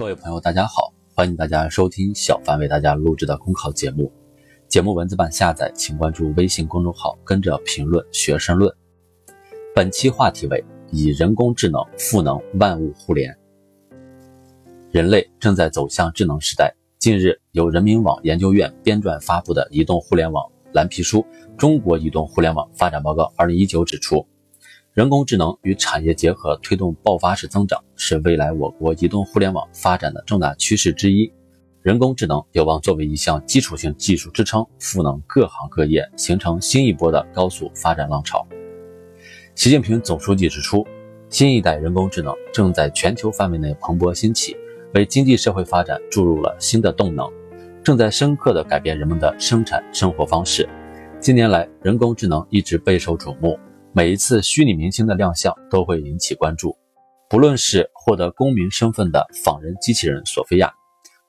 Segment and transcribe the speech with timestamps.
[0.00, 4.10] 各位朋友，大家好，欢迎大家收听小凡为大家录制的公考节目。
[4.66, 8.74] 节目文字版下载，请关注微信公众号，跟着评论学申论。
[9.74, 13.36] 本期话题为以人工智能赋能万物互联。
[14.90, 16.74] 人类正在走向智能时代。
[16.98, 21.22] 近日，由人民网研究院编撰发布的《移动互联网蓝皮书：
[21.58, 24.26] 中国移动互联网发展报告（二零一九）》指出。
[24.92, 31.32] 人工智能与产业结合，推动爆发式增长，是未来我国移动互联网发展的重大趋势之一。
[31.80, 38.44] 人工智能有望作为一项基础性技术支撑，赋能各行各业，形成新一波的高速发展浪潮。
[39.54, 40.84] 习近平总书记指出，
[41.28, 44.56] 新一代人工智能正在全球范围内蓬勃兴起，
[44.94, 47.30] 为经济社会发展注入了新的动能，
[47.84, 50.68] 正在深刻地改变人们的生产生活方式。
[51.20, 53.56] 近年来，人工智能一直备受瞩目。
[53.92, 56.76] 每一次虚拟明星的亮相都会引起关注，
[57.28, 60.72] 不论是获得公民身份的仿人机器人索菲亚，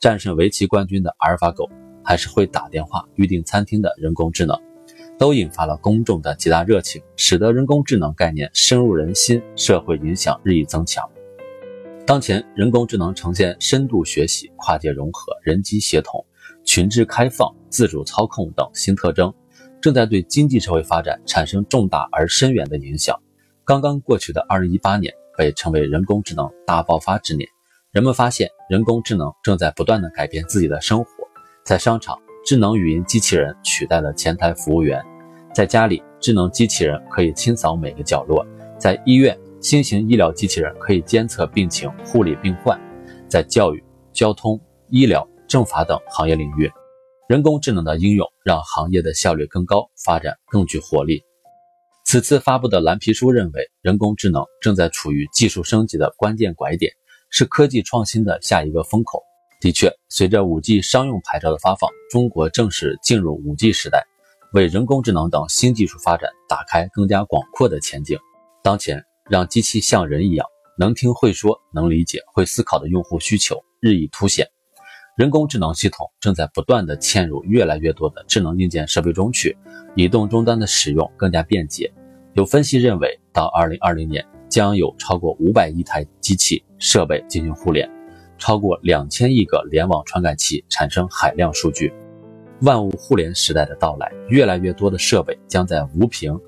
[0.00, 1.70] 战胜围棋冠军的阿尔法狗，
[2.02, 4.60] 还是会打电话预订餐厅的人工智能，
[5.16, 11.08] 都引发了公众的极大热情，使得人工智能概念深入人心，社会影响日益增强。
[12.04, 16.26] 当前，人工智能呈现深度学习、跨界融合、人机协同、
[16.64, 19.32] 群智开放、自主操控等新特征。
[19.80, 23.16] 正在对经济社会发展产生重大而深远的影响。
[23.64, 27.48] 刚刚过去的二零一八年被称为人工智能大爆发之年，
[27.92, 31.10] 人们发现人工智能正在不断的改变自己的生活。
[31.64, 35.00] 在商场，智能语音机器人取代了前台服务员；
[35.54, 38.42] 在家里，智能机器人可以清扫每个角落；
[38.78, 42.76] 在医院，新型医疗机器人可以监测病情、护理病患；
[43.28, 46.70] 在教育、交通、医疗、政法等行业领域。
[47.28, 51.22] 人工智能的应用让行业的效率更高，发展更具活力。
[52.06, 56.90] 此次发布的蓝皮书认为，人工智能正在处于技术升级的关键拐点，
[57.28, 59.22] 是科技创新的下一个风口。
[59.60, 64.02] 的确，随着 5G 商用牌照的发放，中国正式进入 5G 时代，
[64.54, 68.18] 为人工智能等新技术发展打开更加广阔的前景。
[68.62, 70.46] 当前，让机器像人一样
[70.78, 74.48] 能听会说、能理解、会思考的用户需求日益凸显。
[75.18, 79.58] 人工智能系统正在不断地嵌入越来越多的智能硬件设备中去，
[79.96, 81.92] 移动终端的使用更加便捷。
[82.34, 87.90] 有分析认为，到2020年将有超过500亿台机器设备进行互联，
[88.38, 91.92] 超过2000亿个联网传感器产生海量数据。
[92.60, 96.38] 万物互联时代的到来，越来越多的设备将在无屏、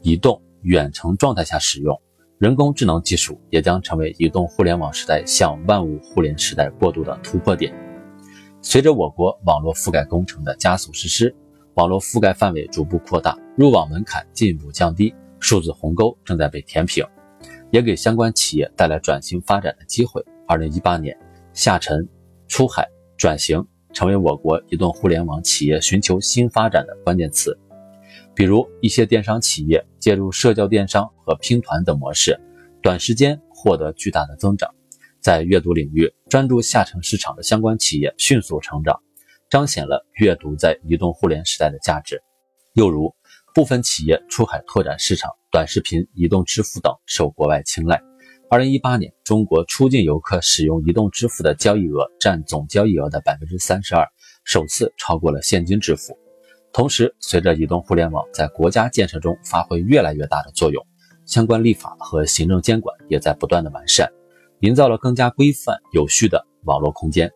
[0.00, 2.00] 移动、远程状态下使用，
[2.38, 7.83] 人工智能技术也将成为移动互联网时代向万物互联时代过渡的突破点。
[8.66, 11.32] 随着我国网络覆盖工程的加速实施，
[11.74, 17.04] 网络覆盖范围逐步扩大，入网门槛进一步降低，数字鸿沟正在被填平，
[17.70, 20.24] 也给相关企业带来转型发展的机会。
[20.48, 21.14] 二零一八年，
[21.52, 22.08] 下沉、
[22.48, 22.88] 出海、
[23.18, 27.56] 转型成为我国移动互联网企业寻求新发展的关键词。
[28.34, 32.40] 比如，一些电商企业借助社交电商和拼团等模式，
[32.82, 34.74] 短时间获得巨大的增长。
[35.20, 38.98] 在阅读领域专注下沉市场的相关企业迅速成长，
[39.48, 42.20] 彰显了阅读在移动互联时代的价值。
[42.72, 43.14] 又如，
[43.54, 48.02] 部分企业出海拓展市场，短视频、移动支付等受国外青睐。
[48.50, 54.04] 二零一八年，中国出境游客使用移动支付的交易额占总交易额的百分之三十二，
[54.42, 56.18] 首次超过了现金支付。
[56.72, 60.84] 同时，随着移动互联网在国家建设中发挥越来越大的作用，
[61.26, 64.10] 相关立法和行政监管也在不断的完善。
[64.64, 67.30] 营造了更加规范有序的网络空间。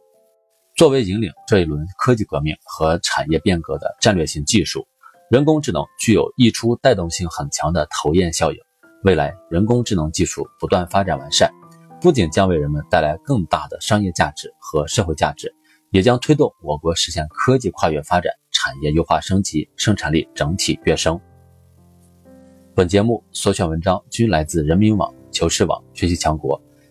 [0.78, 4.88] 作为引领这一轮科技革命和产业变革的战略性技术，
[5.30, 8.56] 人工智能具有溢出带动性很强的头雁效应。
[9.04, 11.52] 未来，人工智能技术不断发展完善，
[12.00, 15.54] 不仅将为人们带来更大的商业价值和社会价值，
[15.90, 21.20] 也将推动我国实现科技跨越发展、产业优化升级、生产力整体跃升。
[22.74, 26.58] 本节目所选文章均来自人民网、求是网、学习强国。